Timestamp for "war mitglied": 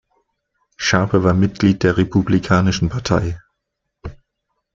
1.23-1.83